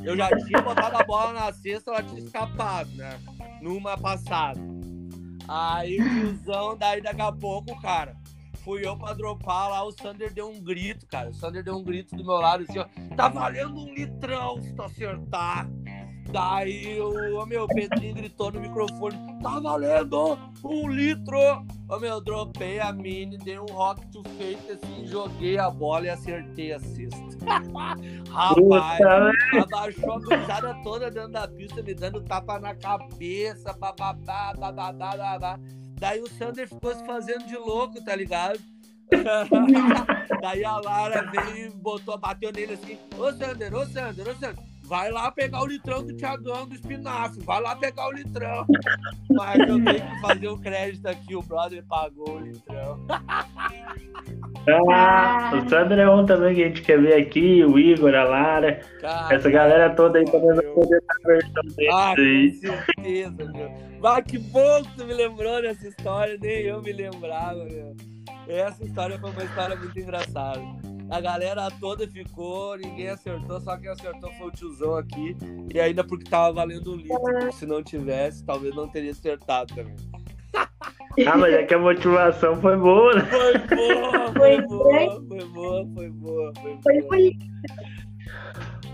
[0.03, 3.19] eu já tinha botado a bola na cesta, ela tinha escapado, né?
[3.63, 4.61] Numa passada.
[5.49, 8.15] Aí o tiozão, daí daqui a pouco, cara
[8.65, 11.29] fui eu pra dropar lá, o Sander deu um grito, cara.
[11.29, 12.87] O Sander deu um grito do meu lado assim, ó.
[13.15, 15.69] Tá valendo um litrão se tu acertar.
[16.33, 21.39] Daí o meu Pedrinho gritou no microfone: Tá valendo um litro!
[21.89, 26.11] Ô meu, dropei a mini, dei um rock to fake assim, joguei a bola e
[26.11, 27.45] acertei a cesta.
[28.31, 29.01] Rapaz,
[29.63, 35.61] abaixou a cruzada toda dentro da pista, me dando tapa na cabeça, bababá, bababá, babá.
[35.99, 38.59] Daí o Sander ficou se fazendo de louco, tá ligado?
[40.41, 44.57] Daí a Lara veio e botou, bateu nele assim, ô Sander, ô Sander, ô Sander.
[44.83, 48.67] vai lá pegar o litrão do Tiagão do espinafre, vai lá pegar o litrão.
[49.31, 53.07] Mas eu tenho que fazer o crédito aqui, o brother pagou o litrão.
[54.91, 58.25] Ah, o Sandro é um também que a gente quer ver aqui, o Igor, a
[58.25, 58.81] Lara.
[59.31, 62.53] Essa galera toda aí também vai poder estar versão deles ah, aí.
[62.53, 63.94] Com certeza, meu.
[64.05, 67.97] Mas que bom que tu me lembrou dessa história, nem eu me lembrava, meu.
[68.47, 70.61] Essa história foi uma história muito engraçada.
[71.09, 75.35] A galera toda ficou, ninguém acertou, só quem acertou foi o tiozão aqui.
[75.73, 77.51] E ainda porque tava valendo um litro.
[77.55, 79.97] Se não tivesse, talvez não teria acertado também.
[81.29, 83.23] Ah, mas é que a motivação foi boa, né?
[83.23, 87.33] Foi boa, foi boa, foi boa, foi boa, foi boa.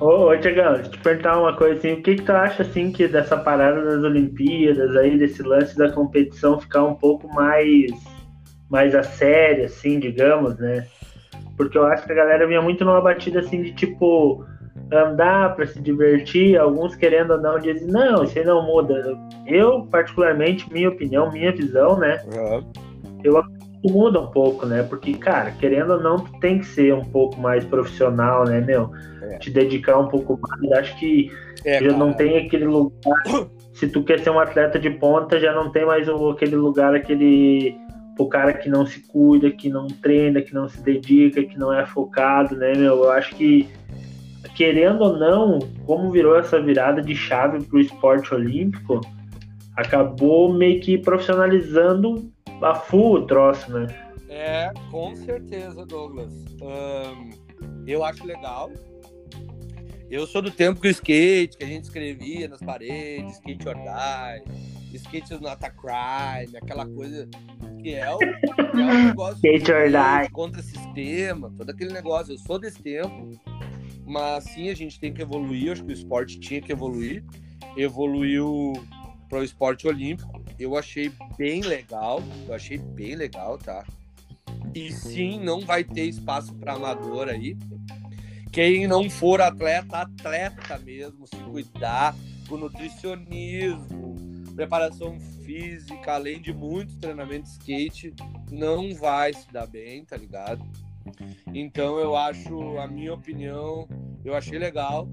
[0.00, 2.62] Ô, ô Tiagão, deixa eu te perguntar uma coisa assim, o que, que tu acha
[2.62, 7.90] assim que dessa parada das Olimpíadas aí, desse lance da competição ficar um pouco mais,
[8.70, 10.86] mais a sério, assim, digamos, né?
[11.54, 14.42] Porque eu acho que a galera vinha muito numa batida assim de tipo
[14.90, 19.16] andar para se divertir, alguns querendo ou não dizem, não, isso aí não muda.
[19.46, 22.22] Eu, particularmente, minha opinião, minha visão, né?
[22.34, 22.72] Uhum.
[23.22, 24.82] Eu acredito que muda um pouco, né?
[24.82, 28.90] Porque, cara, querendo ou não, tu tem que ser um pouco mais profissional, né, meu?
[29.22, 29.38] É.
[29.38, 30.72] Te dedicar um pouco mais.
[30.72, 31.30] Acho que
[31.64, 31.96] é, já cara.
[31.96, 33.22] não tem aquele lugar.
[33.72, 37.74] Se tu quer ser um atleta de ponta, já não tem mais aquele lugar, aquele
[38.18, 41.72] o cara que não se cuida, que não treina, que não se dedica, que não
[41.72, 43.04] é focado, né, meu?
[43.04, 43.66] Eu acho que
[44.54, 49.00] querendo ou não, como virou essa virada de chave para o esporte olímpico,
[49.74, 52.30] acabou meio que profissionalizando
[52.62, 53.86] a full o troço, né?
[54.28, 56.32] É, com certeza, Douglas.
[56.62, 57.30] Um,
[57.86, 58.70] eu acho legal.
[60.10, 63.74] Eu sou do tempo que o skate, que a gente escrevia nas paredes, skate or
[63.76, 67.28] die, skate not a crime, aquela coisa
[67.80, 70.30] que é o, que é o negócio skate or die.
[70.32, 72.34] contra sistema, todo aquele negócio.
[72.34, 73.30] Eu sou desse tempo
[74.10, 75.70] mas sim, a gente tem que evoluir.
[75.70, 77.24] Acho que o esporte tinha que evoluir.
[77.76, 78.72] Evoluiu
[79.28, 80.39] para o esporte olímpico.
[80.60, 82.22] Eu achei bem legal.
[82.46, 83.84] Eu achei bem legal, tá?
[84.74, 87.56] E sim, não vai ter espaço para amador aí.
[88.52, 92.14] Quem não for atleta, atleta mesmo, se cuidar,
[92.48, 94.16] o nutricionismo,
[94.54, 98.14] preparação física, além de muito treinamento de skate,
[98.50, 100.62] não vai se dar bem, tá ligado?
[101.54, 103.88] Então eu acho, a minha opinião,
[104.24, 105.08] eu achei legal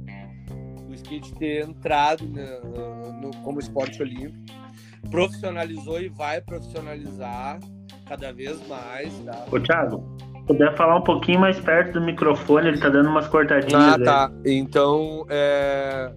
[0.88, 4.67] o skate ter entrado no, no, como esporte olímpico,
[5.10, 7.60] profissionalizou e vai profissionalizar
[8.08, 9.18] cada vez mais.
[9.20, 9.46] Tá?
[9.52, 13.94] Ô Thiago, puder falar um pouquinho mais perto do microfone, ele tá dando umas cortadinhas.
[13.94, 14.32] Ah, tá.
[14.46, 16.12] Então, é,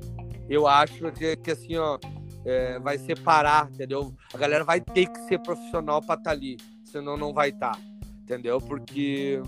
[0.49, 1.99] eu acho que, que assim, ó,
[2.45, 4.15] é, vai separar, entendeu?
[4.33, 7.73] A galera vai ter que ser profissional para estar tá ali, senão não vai estar,
[7.73, 7.79] tá,
[8.23, 8.61] entendeu?
[8.61, 9.43] Porque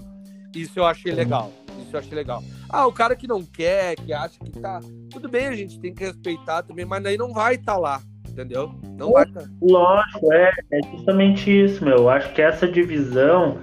[0.54, 1.50] isso eu achei legal.
[1.80, 2.42] Isso eu achei legal.
[2.68, 4.80] Ah, o cara que não quer, que acha que tá.
[5.10, 8.02] Tudo bem, a gente tem que respeitar também, mas daí não vai estar tá lá,
[8.32, 8.74] entendeu?
[8.98, 9.26] Não vai.
[9.60, 12.08] Lógico, é, é justamente isso, meu.
[12.08, 13.58] Acho que essa divisão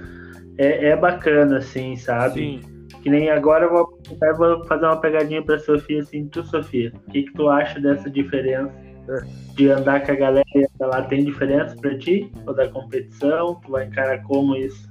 [0.57, 2.61] é, é bacana, assim, sabe?
[2.61, 2.79] Sim.
[3.01, 6.91] Que nem agora eu vou, eu vou fazer uma pegadinha pra Sofia, assim, tu, Sofia,
[7.07, 8.73] o que, que tu acha dessa diferença?
[9.09, 9.21] É.
[9.55, 10.45] De andar com a galera
[10.79, 12.31] lá tem diferença pra ti?
[12.45, 13.55] Ou da competição?
[13.55, 14.87] Tu vai encarar como isso?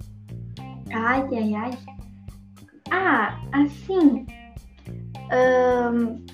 [0.90, 1.70] Ai, ai, ai.
[2.90, 4.26] Ah, assim.
[5.30, 6.24] Um,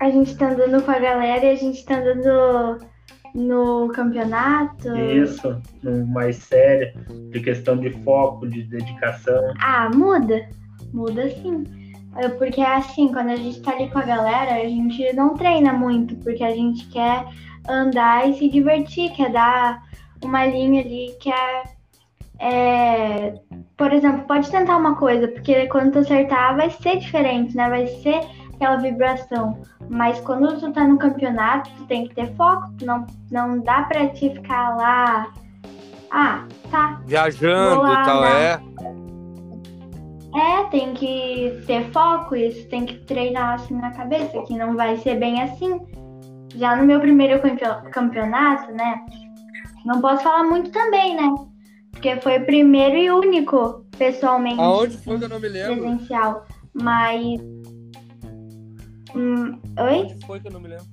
[0.00, 2.78] a gente tá andando com a galera e a gente tá andando
[3.34, 4.96] no campeonato.
[4.96, 6.92] Isso, no mais sério,
[7.30, 9.54] de questão de foco, de dedicação.
[9.60, 10.48] Ah, muda.
[10.92, 11.64] Muda sim.
[12.16, 15.72] É, porque assim, quando a gente tá ali com a galera, a gente não treina
[15.72, 17.24] muito, porque a gente quer
[17.68, 19.82] andar e se divertir, quer dar
[20.24, 21.62] uma linha ali, quer
[22.40, 23.34] é,
[23.76, 27.68] por exemplo, pode tentar uma coisa, porque quando tu acertar vai ser diferente, né?
[27.68, 28.20] Vai ser
[28.60, 29.62] aquela vibração.
[29.88, 34.08] Mas quando tu tá no campeonato, tu tem que ter foco, não, não dá pra
[34.08, 35.32] te ficar lá.
[36.10, 37.00] Ah, tá.
[37.06, 38.60] Viajando e tal, é.
[40.32, 44.96] É, tem que ter foco, isso tem que treinar assim na cabeça, que não vai
[44.98, 45.80] ser bem assim.
[46.54, 47.40] Já no meu primeiro
[47.90, 49.00] campeonato, né?
[49.84, 51.34] Não posso falar muito também, né?
[51.92, 54.60] Porque foi o primeiro e único, pessoalmente.
[54.60, 55.80] Aonde foi que eu não me lembro?
[55.80, 56.46] Presencial.
[56.74, 57.40] Mas.
[59.14, 60.02] Hum, oi?
[60.02, 60.86] Onde foi que eu não me lembro?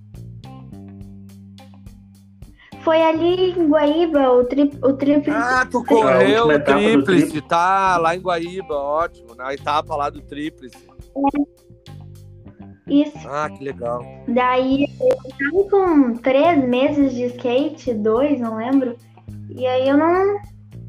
[2.81, 5.37] Foi ali em Guaíba, o, tri, o tríplice.
[5.37, 7.97] Ah, tu correu o tríplice, tá?
[7.97, 9.35] Lá em Guaíba, ótimo.
[9.35, 10.77] Na etapa lá do tríplice.
[10.87, 11.57] É.
[12.87, 13.27] Isso.
[13.27, 14.01] Ah, que legal.
[14.29, 18.95] Daí eu tava com três meses de skate, dois, não lembro.
[19.49, 20.39] E aí eu não,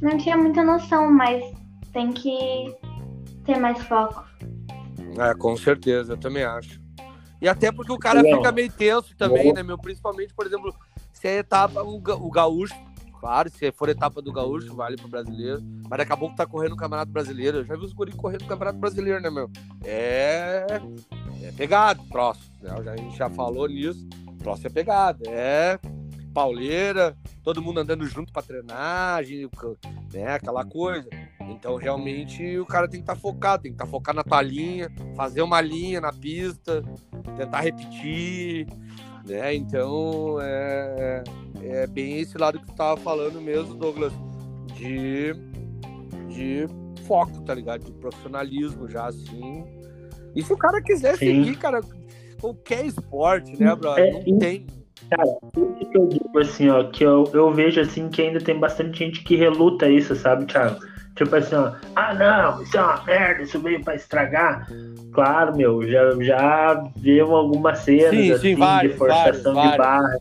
[0.00, 1.44] não tinha muita noção, mas
[1.92, 2.76] tem que
[3.44, 4.24] ter mais foco.
[5.18, 6.80] É, com certeza, eu também acho.
[7.40, 9.78] E até porque o cara fica meio tenso também, né, meu?
[9.78, 10.74] Principalmente, por exemplo,
[11.12, 12.74] se é etapa, o, o gaúcho,
[13.20, 15.62] claro, se for etapa do gaúcho, vale pro brasileiro.
[15.88, 17.58] Mas acabou que tá correndo o Campeonato Brasileiro.
[17.58, 19.50] Eu já vi os guri correndo o Campeonato Brasileiro, né, meu?
[19.84, 20.66] É.
[21.42, 22.50] É pegado, troço.
[22.60, 22.70] Né?
[22.70, 24.06] A gente já falou nisso.
[24.38, 25.22] Troço é pegado.
[25.26, 25.78] É
[26.38, 29.24] pauleira, todo mundo andando junto para treinar,
[30.12, 31.08] né, aquela coisa.
[31.40, 34.22] Então, realmente, o cara tem que estar tá focado, tem que estar tá focado na
[34.22, 36.84] tua linha, fazer uma linha na pista,
[37.36, 38.68] tentar repetir,
[39.26, 39.52] né?
[39.52, 41.24] Então, é,
[41.60, 44.12] é bem esse lado que tu tava falando mesmo, Douglas,
[44.74, 45.34] de,
[46.28, 46.68] de
[47.04, 47.82] foco, tá ligado?
[47.82, 49.64] De profissionalismo já, assim.
[50.36, 51.42] E se o cara quiser Sim.
[51.42, 51.80] seguir, cara,
[52.40, 54.04] qualquer esporte, né, brother?
[54.04, 54.77] É, Não tem
[55.10, 58.58] Cara, tudo que eu digo assim, ó, que eu, eu vejo assim que ainda tem
[58.58, 60.78] bastante gente que reluta isso, sabe, Thiago?
[61.14, 64.68] Tipo assim, ó, ah não, isso é uma merda, isso veio pra estragar.
[65.12, 69.78] Claro, meu, já, já viu algumas cenas sim, assim, sim, vários, de forçação vários, de
[69.78, 70.16] barra.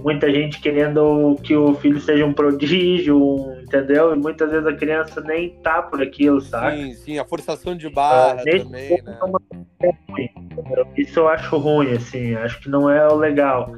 [0.00, 4.14] Muita gente querendo que o filho seja um prodígio, um, entendeu?
[4.14, 6.76] E muitas vezes a criança nem tá por aquilo, sabe?
[6.76, 9.28] Sim, sim, a forçação de barra ah, também, né?
[10.96, 13.72] Isso eu acho ruim, assim, acho que não é o legal.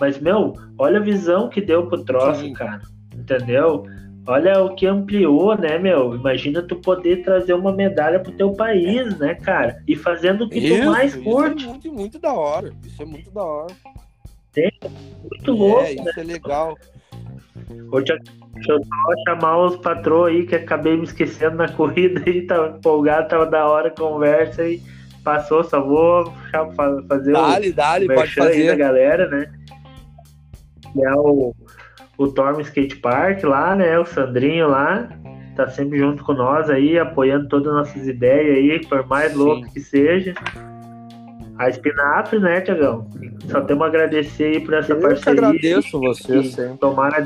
[0.00, 2.52] Mas, meu, olha a visão que deu pro troço, sim.
[2.52, 2.80] cara.
[3.14, 3.84] Entendeu?
[4.26, 6.14] Olha o que ampliou, né, meu?
[6.14, 9.82] Imagina tu poder trazer uma medalha pro teu país, né, cara?
[9.86, 11.56] E fazendo o que isso, tu mais curte.
[11.56, 12.72] Isso é muito, muito da hora.
[12.84, 13.74] Isso é muito da hora.
[14.56, 14.70] É,
[15.28, 15.82] muito louco.
[15.82, 16.12] É, isso né?
[16.16, 16.76] é legal.
[17.90, 22.76] Deixa eu só chamar os patrões aí que acabei me esquecendo na corrida aí, tava
[22.76, 24.80] empolgado, tava da hora a conversa e
[25.24, 26.32] passou, só vou
[27.08, 28.52] fazer dale, o dale, pode fazer.
[28.52, 29.52] aí da galera, né?
[30.98, 31.54] É o
[32.18, 33.98] o Torm Skate Park lá, né?
[33.98, 35.08] O Sandrinho lá.
[35.56, 39.38] Tá sempre junto com nós aí, apoiando todas as nossas ideias aí, por mais Sim.
[39.38, 40.34] louco que seja.
[41.58, 43.06] A Espinafre, né, Tiagão?
[43.48, 45.40] Só temos a agradecer aí por essa Eu parceria.
[45.40, 46.78] Eu agradeço você, sempre.
[46.78, 47.20] Tomara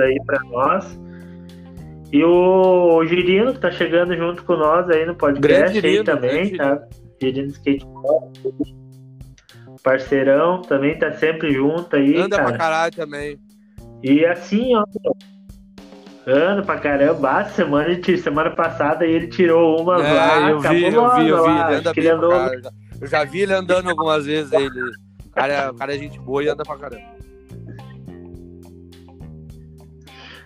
[0.00, 1.00] aí para nós.
[2.12, 6.56] E o Girino, que tá chegando junto com nós aí no podcast Girino, aí também,
[6.56, 6.80] tá?
[7.20, 8.76] Girino Skate Park
[9.86, 12.16] parceirão, também tá sempre junto aí.
[12.16, 12.48] Anda cara.
[12.48, 13.38] pra caralho também.
[14.02, 14.84] E assim, ó.
[16.26, 17.44] Anda pra caramba.
[17.44, 20.50] semana, semana passada ele tirou uma é, lá.
[20.50, 22.00] Eu vi, eu vi, eu vi.
[22.00, 22.32] Ele anda andou...
[23.00, 24.52] Eu já vi ele andando algumas vezes.
[24.52, 24.68] Ele...
[25.24, 27.15] O, cara, é, o cara é gente boa e anda pra caramba.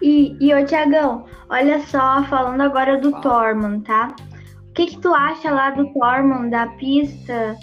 [0.03, 3.23] E, e ô Tiagão, olha só, falando agora do Fala.
[3.23, 4.15] Tormund, tá?
[4.69, 7.59] O que, que tu acha lá do Tormund, da pista?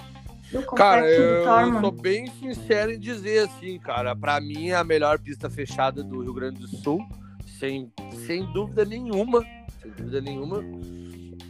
[0.76, 4.16] Cara, eu, eu sou bem sincero em dizer assim, cara.
[4.16, 7.06] Para mim é a melhor pista fechada do Rio Grande do Sul,
[7.60, 7.92] sem,
[8.26, 9.44] sem dúvida nenhuma.
[9.82, 10.64] Sem dúvida nenhuma.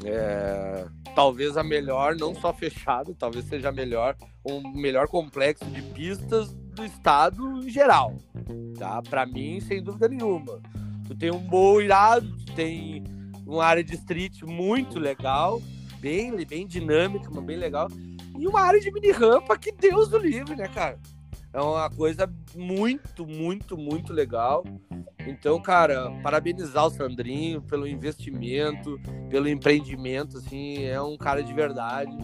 [0.04, 5.66] É, talvez a melhor, não só fechada, talvez seja a melhor, o um melhor complexo
[5.66, 8.16] de pistas do estado em geral.
[8.78, 9.02] Tá?
[9.02, 10.62] Para mim, sem dúvida nenhuma.
[11.08, 13.04] Tu tem um bom irado, tu tem
[13.46, 15.62] uma área de street muito legal,
[16.00, 17.88] bem, bem dinâmica, mas bem legal
[18.38, 21.00] e uma área de mini rampa que Deus do livre, né, cara?
[21.58, 24.64] É uma coisa muito, muito, muito legal.
[25.26, 32.16] Então, cara, parabenizar o Sandrinho pelo investimento, pelo empreendimento, assim, é um cara de verdade.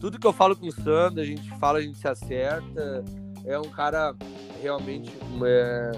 [0.00, 3.04] Tudo que eu falo com o Sandro, a gente fala, a gente se acerta.
[3.44, 4.14] É um cara
[4.62, 5.12] realmente
[5.44, 5.92] é,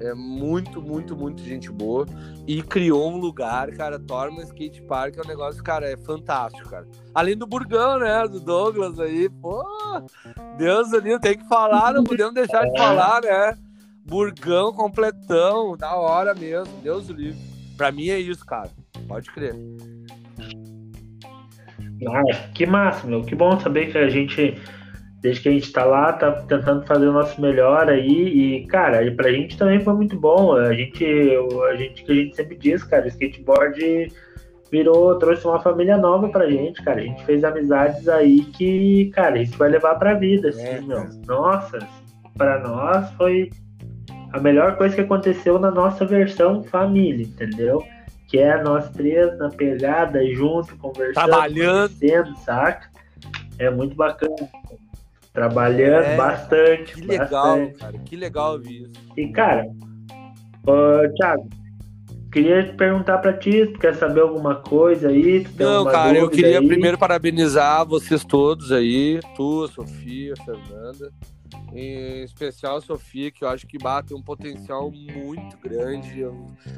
[0.00, 2.06] é muito, muito, muito gente boa.
[2.46, 6.86] E criou um lugar, cara, Torma Skate Park é um negócio, cara, é fantástico, cara.
[7.14, 9.64] Além do Burgão, né, do Douglas aí, pô,
[10.56, 13.56] Deus ali, tem que falar, não podemos deixar de falar, né?
[14.04, 17.38] Burgão completão, da hora mesmo, Deus livre.
[17.76, 18.70] Pra mim é isso, cara,
[19.06, 19.54] pode crer.
[22.08, 24.60] Ah, que massa, meu, que bom saber que a gente
[25.22, 28.10] desde que a gente tá lá, tá tentando fazer o nosso melhor aí.
[28.10, 30.56] E, cara, pra gente também foi muito bom.
[30.56, 31.06] A gente,
[31.70, 34.12] a gente, que a gente sempre diz, cara, o skateboard
[34.70, 37.00] virou, trouxe uma família nova pra gente, cara.
[37.00, 40.80] A gente fez amizades aí que, cara, a gente vai levar pra vida, assim, é,
[40.80, 41.08] meu.
[41.24, 41.78] Nossa,
[42.36, 43.48] pra nós foi
[44.32, 47.84] a melhor coisa que aconteceu na nossa versão família, entendeu?
[48.26, 52.90] Que é nós três na pegada, junto, conversando, trabalhando, saca?
[53.58, 54.34] É muito bacana
[55.32, 56.94] trabalhando é, bastante.
[56.94, 57.78] Que legal, bastante.
[57.78, 58.92] cara, que legal ouvir isso.
[59.16, 61.48] E, cara, uh, Thiago,
[62.30, 65.46] queria te perguntar para ti, tu quer saber alguma coisa aí?
[65.58, 66.66] Não, cara, eu queria aí?
[66.66, 71.10] primeiro parabenizar vocês todos aí, tu, Sofia, Fernanda,
[71.74, 76.26] em especial a Sofia, que eu acho que bate um potencial muito grande.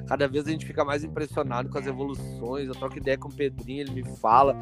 [0.06, 2.68] Cada vez a gente fica mais impressionado com as evoluções.
[2.68, 4.56] Eu troco ideia com o Pedrinho, ele me fala,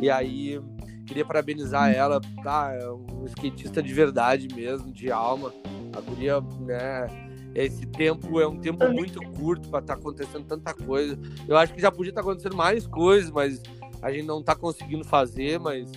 [0.00, 0.60] e aí
[1.06, 2.72] Queria parabenizar ela, tá?
[2.72, 5.52] É um skatista de verdade mesmo, de alma.
[5.94, 7.06] A guria, né?
[7.54, 11.18] Esse tempo é um tempo muito curto para estar tá acontecendo tanta coisa.
[11.48, 13.62] Eu acho que já podia estar tá acontecendo mais coisas, mas
[14.02, 15.90] a gente não está conseguindo fazer, mas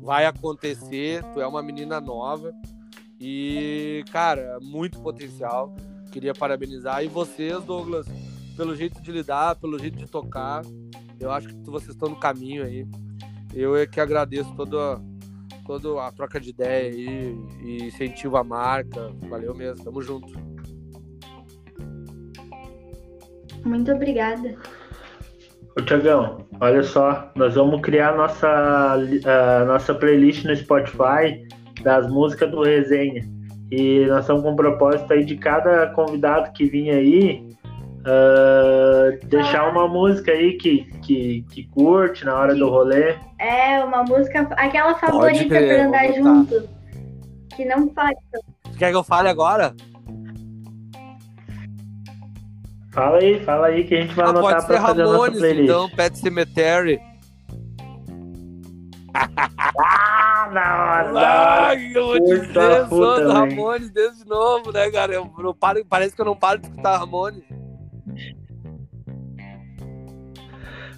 [0.00, 1.22] vai acontecer.
[1.34, 2.52] Tu é uma menina nova
[3.24, 5.76] e, cara, muito potencial.
[6.10, 7.04] Queria parabenizar.
[7.04, 8.06] E vocês, Douglas,
[8.56, 10.62] pelo jeito de lidar, pelo jeito de tocar.
[11.20, 12.84] Eu acho que vocês estão no caminho aí.
[13.54, 15.00] Eu é que agradeço toda,
[15.66, 19.12] toda a troca de ideia aí e incentivo a marca.
[19.28, 20.32] Valeu mesmo, tamo junto.
[23.64, 24.56] Muito obrigada.
[25.78, 31.46] Ô Tiagão, olha só, nós vamos criar nossa, a nossa playlist no Spotify
[31.82, 33.22] das músicas do Resenha.
[33.70, 37.51] E nós estamos com um propósito aí de cada convidado que vinha aí
[38.02, 43.16] uh, deixar uma música aí que, que, que curte na hora que, do rolê.
[43.38, 46.68] É, uma música, aquela favorita para andar junto.
[47.54, 48.16] Que não faz.
[48.78, 49.74] Quer que eu fale agora?
[52.92, 55.30] Fala aí, fala aí que a gente vai ah, anotar pra fazer Ramones, a nossa
[55.38, 55.64] playlist.
[55.64, 57.00] Então, Pet Cemetery.
[59.14, 61.68] ah, nossa!
[61.68, 65.14] Ai, eu vou dizer, sou do Ramones desde novo, né, cara?
[65.14, 67.42] Eu, eu paro, parece que eu não paro de escutar Ramones.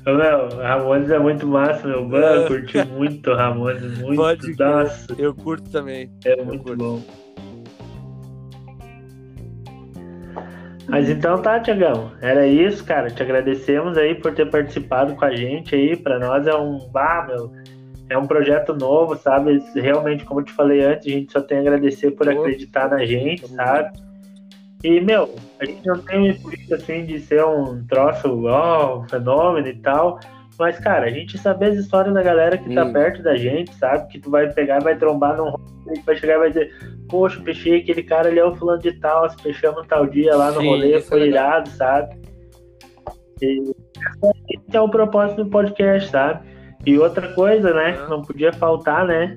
[0.07, 2.07] Meu, Ramones é muito massa, meu.
[2.07, 4.17] Mano, eu curti muito Ramones, muito.
[4.17, 5.15] Pode nossa.
[5.19, 6.11] Eu curto também.
[6.25, 6.77] É eu muito curto.
[6.77, 7.03] bom.
[10.87, 12.13] Mas então tá, Tiagão.
[12.21, 13.09] Era isso, cara.
[13.09, 15.97] Te agradecemos aí por ter participado com a gente aí.
[15.97, 16.79] Para nós é um.
[16.95, 17.51] Ah, meu.
[18.11, 19.63] É um projeto novo, sabe?
[19.75, 23.03] Realmente, como eu te falei antes, a gente só tem a agradecer por acreditar na
[23.07, 23.99] gente, sabe?
[24.85, 29.09] E, meu, a gente não tem o intuito, assim, de ser um troço, ó, um
[29.09, 30.21] fenômeno e tal.
[30.59, 34.07] Mas, cara, a gente saber as histórias da galera que tá perto da gente, sabe?
[34.13, 36.71] Que tu vai pegar vai trombar num rolê, vai chegar e vai dizer,
[37.09, 40.53] poxa, peixei aquele cara ali é o fulano de tal, se fechamos tal dia lá
[40.53, 42.17] no Sim, rolê, foi é irado, sabe?
[43.41, 43.75] E
[44.51, 46.47] esse é o propósito do podcast, sabe?
[46.87, 48.07] E outra coisa, né?
[48.09, 49.35] Não podia faltar, né?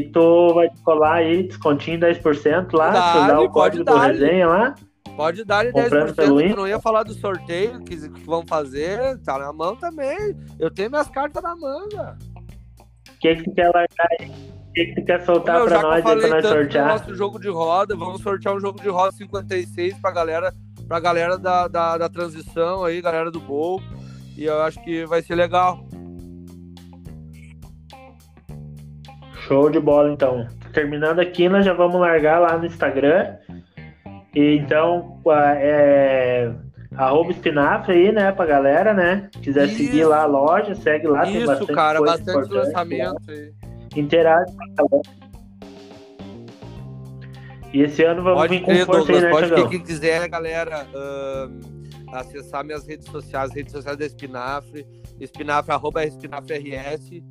[0.00, 4.74] Que tu vai colar aí, descontinho 10% lá, dá, dá o código do resenha lá.
[5.14, 9.38] Pode dar 10%, pelo eu não ia falar do sorteio que, que vão fazer, tá
[9.38, 10.34] na mão também.
[10.58, 12.16] Eu tenho minhas cartas na manga.
[13.06, 14.30] O que, que tu quer largar aí?
[14.30, 16.88] O que, que tu quer soltar Meu, pra nós aí pra nós sortear?
[16.88, 20.54] nosso jogo de roda, vamos sortear um jogo de roda 56 pra galera,
[20.88, 23.82] pra galera da, da, da transição aí, galera do gol.
[24.38, 25.86] E eu acho que vai ser legal.
[29.46, 30.46] Show de bola, então.
[30.72, 33.36] Terminando aqui, nós já vamos largar lá no Instagram.
[34.34, 35.20] E, então,
[35.56, 36.50] é,
[36.96, 39.28] arroba espinafre aí, né, pra galera, né?
[39.42, 39.76] Quiser Isso.
[39.76, 41.24] seguir lá a loja, segue lá.
[41.24, 43.52] Isso, tem bastante cara, bastante lançamento aí.
[43.96, 45.22] Interage com a galera.
[47.72, 50.86] E esse ano vamos pode vir com força aí, né, Pode ter quem quiser, galera,
[50.94, 54.86] uh, acessar minhas redes sociais, redes sociais da Espinafre,
[55.18, 57.22] espinafre, arroba espinafre RS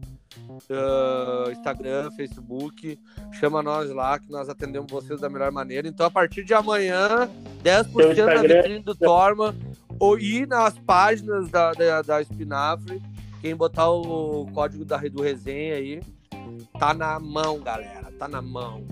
[0.69, 2.99] uh, Instagram, Facebook.
[3.33, 5.87] Chama nós lá que nós atendemos vocês da melhor maneira.
[5.87, 7.29] Então, a partir de amanhã,
[7.63, 9.55] 10% da vitrine do Torma
[9.99, 13.01] ou ir nas páginas da, da, da Espinafre.
[13.39, 16.01] Quem botar o código da, do resenha aí,
[16.79, 18.11] tá na mão, galera.
[18.17, 18.83] Tá na mão.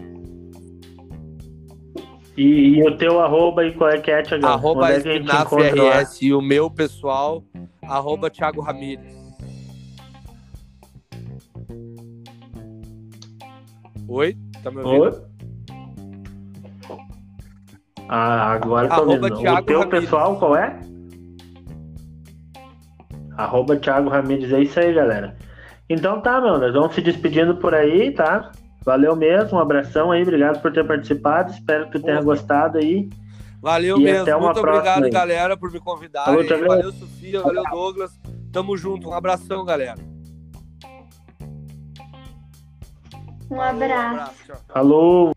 [2.38, 4.46] E, e, o teu arroba e qual é que é, Thiago?
[4.46, 7.44] Arroba é RS e o meu pessoal,
[7.84, 9.19] arroba Thiago Ramírez.
[14.10, 14.36] Oi?
[14.64, 15.04] Tá me ouvindo?
[15.04, 16.98] Oi?
[18.10, 19.28] Ah, agora tô ouvindo.
[19.28, 19.88] o teu Ramires.
[19.88, 20.80] pessoal qual é?
[23.38, 25.38] Arroba Thiago Ramires, é isso aí, galera.
[25.88, 28.52] Então tá, meu, nós vamos se despedindo por aí, tá?
[28.84, 33.08] Valeu mesmo, um abração aí, obrigado por ter participado, espero que tu tenha gostado aí.
[33.62, 35.12] Valeu e mesmo, muito obrigado, aí.
[35.12, 36.26] galera, por me convidar.
[36.26, 38.20] Valeu, valeu, Sofia, valeu, Douglas.
[38.52, 40.09] Tamo junto, um abração, galera.
[43.50, 44.16] Um abraço.
[44.16, 45.32] Um abraço Falou.